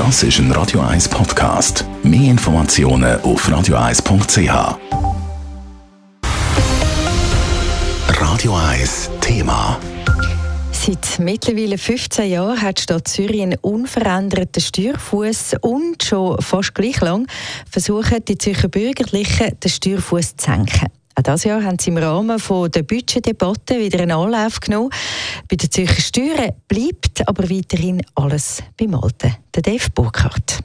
Das 0.00 0.22
ist 0.22 0.38
ein 0.38 0.50
Radio 0.52 0.80
1 0.80 1.10
Podcast. 1.10 1.84
Mehr 2.02 2.30
Informationen 2.30 3.20
auf 3.20 3.46
radio1.ch. 3.46 4.78
Radio 8.08 8.56
1 8.56 9.10
Thema. 9.20 9.78
Seit 10.72 11.18
mittlerweile 11.18 11.76
15 11.76 12.30
Jahren 12.30 12.62
hat 12.62 12.78
die 12.78 12.82
Stadt 12.84 13.08
Zürich 13.08 13.42
einen 13.42 13.58
unveränderten 13.60 14.62
Steuerfuß 14.62 15.56
und 15.60 16.02
schon 16.02 16.40
fast 16.40 16.74
gleich 16.74 16.98
lang 17.02 17.26
versuchen 17.70 18.24
die 18.26 18.38
Zürcher 18.38 18.68
Bürgerlichen 18.68 19.60
den 19.60 19.70
Steuerfuß 19.70 20.34
zu 20.34 20.46
senken. 20.46 20.88
Auch 21.20 21.22
dieses 21.22 21.44
Jahr 21.44 21.62
haben 21.62 21.78
sie 21.78 21.90
im 21.90 21.98
Rahmen 21.98 22.40
der 22.70 22.82
Budgetdebatte 22.82 23.78
wieder 23.78 24.00
einen 24.00 24.12
Anlauf 24.12 24.58
genommen. 24.58 24.88
Bei 25.50 25.56
den 25.56 25.70
Zürcher 25.70 26.00
Steuern 26.00 26.52
bleibt 26.66 27.28
aber 27.28 27.50
weiterhin 27.50 28.00
alles 28.14 28.62
beim 28.78 28.94
Alten. 28.94 29.36
Der 29.54 29.60
Dave 29.62 29.90
Burkhardt. 29.94 30.60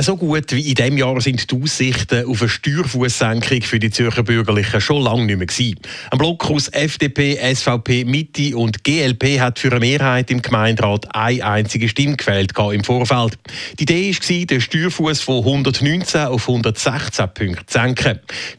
So 0.00 0.16
gut 0.16 0.50
wie 0.50 0.70
in 0.70 0.74
diesem 0.74 0.98
Jahr 0.98 1.20
sind 1.20 1.48
die 1.48 1.62
Aussichten 1.62 2.26
auf 2.26 2.40
eine 2.40 2.48
Steuerfußsenkung 2.48 3.62
für 3.62 3.78
die 3.78 3.90
Zürcher 3.90 4.24
Bürgerlichen 4.24 4.80
schon 4.80 5.02
lange 5.02 5.24
nicht 5.24 5.38
mehr 5.38 5.46
gewesen. 5.46 5.78
Ein 6.10 6.18
Block 6.18 6.50
aus 6.50 6.66
FDP, 6.68 7.38
SVP, 7.54 8.04
Mitte 8.04 8.56
und 8.56 8.82
GLP 8.82 9.38
hat 9.38 9.60
für 9.60 9.70
eine 9.70 9.78
Mehrheit 9.78 10.32
im 10.32 10.42
Gemeinderat 10.42 11.14
eine 11.14 11.44
einzige 11.44 11.88
Stimme 11.88 12.16
gewählt 12.16 12.52
im 12.72 12.82
Vorfeld. 12.82 13.38
Die 13.78 13.84
Idee 13.84 14.12
war, 14.12 14.46
den 14.46 14.60
Steuerfuß 14.60 15.20
von 15.20 15.38
119 15.44 16.22
auf 16.22 16.48
116 16.48 17.28
Punkte 17.32 17.66
zu 17.66 17.78
senken. 17.78 18.18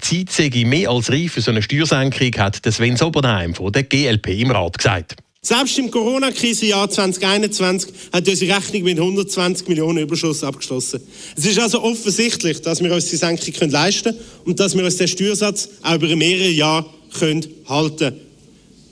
Die 0.09 0.25
Zeit 0.25 0.55
mehr 0.55 0.89
als 0.89 1.11
reif 1.11 1.33
für 1.33 1.41
so 1.41 1.51
eine 1.51 1.61
Steuersenkung, 1.61 2.31
hat 2.37 2.61
Sven 2.65 2.95
Sobernheim 2.95 3.53
von 3.53 3.73
der 3.73 3.83
GLP 3.83 4.29
im 4.39 4.51
Rat 4.51 4.77
gesagt. 4.77 5.24
Selbst 5.45 5.77
im 5.77 5.91
Corona-Krisenjahr 5.91 6.89
2021 6.89 7.93
hat 8.11 8.27
unsere 8.27 8.55
Rechnung 8.55 8.81
mit 8.81 8.97
120 8.97 9.67
Millionen 9.67 9.99
Überschuss 9.99 10.43
abgeschlossen. 10.43 11.01
Es 11.37 11.45
ist 11.45 11.59
also 11.59 11.83
offensichtlich, 11.83 12.63
dass 12.63 12.83
wir 12.83 12.91
uns 12.91 13.11
die 13.11 13.15
Senkung 13.15 13.69
leisten 13.69 14.15
können 14.15 14.25
und 14.45 14.59
dass 14.59 14.75
wir 14.75 14.83
uns 14.83 14.97
den 14.97 15.07
Steuersatz 15.07 15.69
auch 15.83 15.93
über 15.93 16.15
mehrere 16.15 16.49
Jahre 16.49 16.87
können 17.19 17.45
halten 17.67 18.15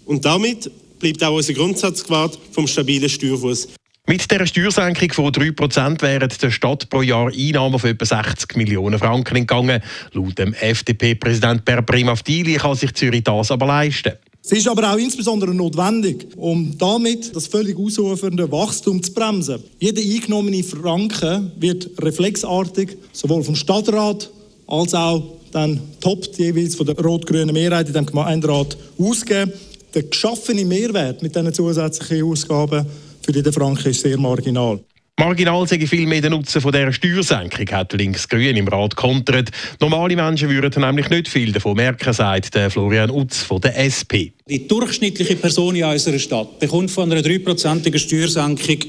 Und 0.05 0.25
damit 0.25 0.69
bleibt 0.99 1.23
auch 1.23 1.35
unser 1.35 1.53
Grundsatz 1.53 2.03
gewahrt 2.03 2.37
vom 2.51 2.67
stabilen 2.67 3.09
Steuerfuß. 3.09 3.69
Mit 4.05 4.29
der 4.29 4.45
Steuersenkung 4.45 5.11
von 5.11 5.31
3% 5.31 6.03
wären 6.03 6.31
der 6.39 6.51
Stadt 6.51 6.87
pro 6.87 7.01
Jahr 7.01 7.31
Einnahmen 7.35 7.79
von 7.79 7.89
etwa 7.89 8.05
60 8.05 8.57
Millionen 8.57 8.99
Franken 8.99 9.37
entgangen. 9.37 9.81
Laut 10.11 10.37
dem 10.37 10.53
FDP-Präsident 10.53 11.65
Per 11.65 11.81
Primavdili 11.81 12.57
kann 12.57 12.75
sich 12.75 12.93
Zürich 12.93 13.23
das 13.23 13.49
aber 13.49 13.65
leisten. 13.65 14.13
Es 14.45 14.51
ist 14.51 14.67
aber 14.67 14.91
auch 14.91 14.97
insbesondere 14.97 15.55
notwendig, 15.55 16.27
um 16.35 16.77
damit 16.77 17.33
das 17.33 17.47
völlig 17.47 17.77
ausufernde 17.77 18.51
Wachstum 18.51 19.01
zu 19.01 19.13
bremsen. 19.13 19.63
Jeder 19.79 20.01
eingenommene 20.01 20.63
Franken 20.63 21.53
wird 21.57 21.89
reflexartig 21.97 22.97
sowohl 23.13 23.41
vom 23.41 23.55
Stadtrat 23.55 24.29
als 24.67 24.93
auch 24.93 25.23
dann 25.53 25.79
top 26.01 26.27
jeweils 26.37 26.75
von 26.75 26.85
der 26.85 26.99
rot-grünen 26.99 27.53
Mehrheit 27.53 27.87
in 27.87 27.93
dem 27.93 28.05
Gemeinderat 28.05 28.75
ausgegeben. 28.97 29.53
Der 29.93 30.03
geschaffene 30.03 30.65
Mehrwert 30.65 31.23
mit 31.23 31.33
diesen 31.33 31.53
zusätzlichen 31.53 32.25
Ausgaben 32.29 32.85
für 33.21 33.31
die 33.31 33.49
Franken 33.49 33.91
ist 33.91 34.01
sehr 34.01 34.17
marginal. 34.17 34.81
Marginal 35.19 35.67
sei 35.67 35.79
viel 35.85 36.07
mehr 36.07 36.21
der 36.21 36.31
Nutzen 36.31 36.59
von 36.59 36.71
dieser 36.71 36.91
Steuersenkung, 36.91 37.67
hat 37.71 37.93
Links-Grün 37.93 38.57
im 38.57 38.67
Rat 38.67 38.95
kontert. 38.95 39.51
Normale 39.79 40.15
Menschen 40.15 40.49
würden 40.49 40.81
nämlich 40.81 41.09
nicht 41.09 41.29
viel 41.29 41.51
davon 41.51 41.77
merken, 41.77 42.11
sagt 42.11 42.57
Florian 42.69 43.09
Utz 43.09 43.43
von 43.43 43.61
der 43.61 43.77
SP. 43.77 44.33
Die 44.49 44.67
durchschnittliche 44.67 45.35
Person 45.35 45.75
in 45.75 45.85
unserer 45.85 46.19
Stadt 46.19 46.59
bekommt 46.59 46.91
von 46.91 47.11
einer 47.11 47.21
3%igen 47.21 47.99
Steuersenkung 47.99 48.79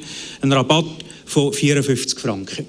einen 0.41 0.53
Rabatt 0.53 1.05
von 1.27 1.53
54 1.53 2.19
Franken. 2.19 2.67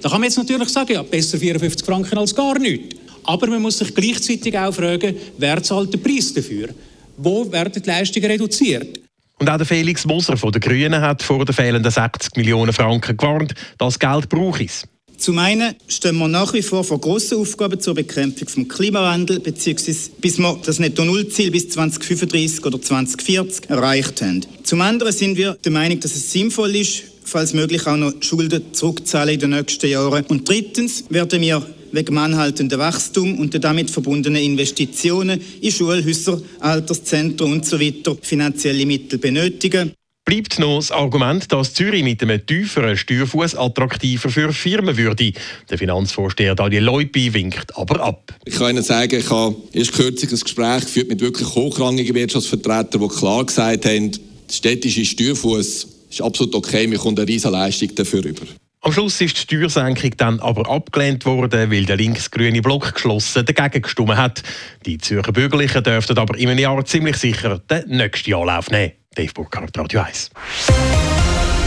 Da 0.00 0.08
kann 0.08 0.20
man 0.20 0.28
jetzt 0.28 0.38
natürlich 0.38 0.70
sagen, 0.70 0.94
ja, 0.94 1.02
besser 1.02 1.38
54 1.38 1.86
Franken 1.86 2.18
als 2.18 2.34
gar 2.34 2.58
nichts. 2.58 2.96
Aber 3.24 3.46
man 3.46 3.62
muss 3.62 3.78
sich 3.78 3.94
gleichzeitig 3.94 4.58
auch 4.58 4.74
fragen, 4.74 5.14
wer 5.38 5.62
zahlt 5.62 5.92
den 5.92 6.02
Preis 6.02 6.32
dafür? 6.34 6.70
Wo 7.18 7.50
werden 7.52 7.80
die 7.80 7.88
Leistungen 7.88 8.30
reduziert? 8.30 9.03
Und 9.40 9.50
auch 9.50 9.56
der 9.56 9.66
Felix 9.66 10.04
Moser 10.06 10.36
von 10.36 10.52
den 10.52 10.60
Grünen 10.60 11.00
hat 11.00 11.22
vor 11.22 11.44
den 11.44 11.54
fehlenden 11.54 11.90
60 11.90 12.36
Millionen 12.36 12.72
Franken 12.72 13.16
gewarnt. 13.16 13.54
Das 13.78 13.98
Geld 13.98 14.28
brauche 14.28 14.64
es. 14.64 14.86
Zum 15.16 15.38
einen 15.38 15.74
stehen 15.86 16.16
wir 16.18 16.28
nach 16.28 16.52
wie 16.54 16.62
vor 16.62 16.84
vor 16.84 17.00
grossen 17.00 17.38
Aufgaben 17.38 17.80
zur 17.80 17.94
Bekämpfung 17.94 18.66
des 18.66 18.76
Klimawandels, 18.76 19.42
beziehungsweise 19.42 20.10
bis 20.20 20.38
wir 20.38 20.58
das 20.64 20.78
Netto-Null-Ziel 20.80 21.50
bis 21.50 21.70
2035 21.70 22.64
oder 22.64 22.80
2040 22.80 23.70
erreicht 23.70 24.20
haben. 24.22 24.44
Zum 24.64 24.80
anderen 24.80 25.12
sind 25.12 25.36
wir 25.36 25.56
der 25.64 25.72
Meinung, 25.72 26.00
dass 26.00 26.14
es 26.14 26.32
sinnvoll 26.32 26.74
ist, 26.76 27.04
falls 27.24 27.52
möglich 27.52 27.86
auch 27.86 27.96
noch 27.96 28.12
Schulden 28.20 28.72
zurückzahlen 28.72 29.34
in 29.34 29.40
den 29.40 29.50
nächsten 29.50 29.88
Jahren. 29.88 30.24
Und 30.26 30.48
drittens 30.48 31.04
werden 31.10 31.40
wir 31.40 31.66
wegen 31.92 32.18
anhaltenden 32.18 32.78
Wachstum 32.78 33.38
und 33.38 33.52
der 33.52 33.60
damit 33.60 33.90
verbundenen 33.90 34.42
Investitionen 34.42 35.40
in 35.60 35.72
Schulhäuser, 35.72 36.40
Alterszentren 36.60 37.60
usw. 37.60 37.92
So 38.04 38.18
finanzielle 38.20 38.84
Mittel 38.86 39.18
benötigen. 39.18 39.92
Bleibt 40.26 40.58
noch 40.58 40.78
das 40.78 40.90
Argument, 40.90 41.52
dass 41.52 41.74
Zürich 41.74 42.02
mit 42.02 42.22
einem 42.22 42.44
tieferen 42.44 42.96
Steuerfuß 42.96 43.56
attraktiver 43.56 44.30
für 44.30 44.54
Firmen 44.54 44.96
würde. 44.96 45.32
Der 45.68 45.76
Finanzvorsteher 45.76 46.54
Daniel 46.54 46.84
Leupi 46.84 47.34
winkt 47.34 47.76
aber 47.76 48.00
ab. 48.00 48.34
Ich 48.46 48.54
kann 48.54 48.70
Ihnen 48.70 48.82
sagen, 48.82 49.20
ich 49.20 49.28
habe 49.28 49.54
erst 49.74 49.92
kürzlich 49.92 50.32
ein 50.32 50.40
Gespräch 50.40 50.86
geführt 50.86 51.10
mit 51.10 51.20
wirklich 51.20 51.54
hochrangigen 51.54 52.14
Wirtschaftsvertretern, 52.14 53.02
die 53.02 53.08
klar 53.08 53.44
gesagt 53.44 53.84
haben, 53.84 54.12
der 54.12 54.20
städtische 54.54 55.04
Steuerfuß 55.04 55.88
ist 56.14 56.22
absolut 56.22 56.54
okay, 56.54 56.90
wir 56.90 56.98
kommen 56.98 57.18
eine 57.18 57.28
riesige 57.28 57.52
Leistung 57.52 57.94
dafür 57.94 58.24
über. 58.24 58.42
Am 58.80 58.92
Schluss 58.92 59.18
ist 59.22 59.34
die 59.36 59.40
Steuersenkung 59.40 60.10
dann 60.18 60.40
aber 60.40 60.68
abgelehnt 60.70 61.24
worden, 61.24 61.70
weil 61.70 61.86
der 61.86 61.96
links-grüne 61.96 62.60
Block 62.60 62.92
geschlossen 62.92 63.46
dagegen 63.46 63.80
gestimmt 63.80 64.16
hat. 64.16 64.42
Die 64.84 64.98
Zürcher 64.98 65.32
Bürgerlichen 65.32 65.82
dürften 65.82 66.18
aber 66.18 66.36
in 66.36 66.50
einem 66.50 66.58
Jahr 66.58 66.84
ziemlich 66.84 67.16
sicher 67.16 67.60
den 67.60 67.96
nächsten 67.96 68.34
Anlauf 68.34 68.70
nehmen. 68.70 68.92
Dave 69.14 69.32
Burkhardt, 69.32 69.78
Radio 69.78 70.00
1. 70.00 70.30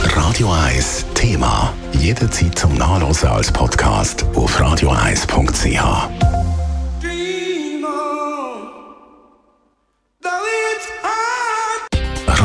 Radio 0.03 0.52
1 0.52 1.06
Thema. 1.16 1.74
Jederzeit 2.00 2.57
zum 2.59 2.75
Nachlesen 2.75 3.30
als 3.30 3.52
Podcast 3.52 4.24
auf 4.36 4.62
radio1.ch. 4.62 6.37